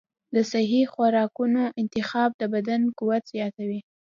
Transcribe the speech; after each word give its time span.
د 0.35 0.37
صحي 0.51 0.83
خوراکونو 0.91 1.63
انتخاب 1.81 2.29
د 2.37 2.41
بدن 2.53 2.81
قوت 2.97 3.23
زیاتوي. 3.33 3.79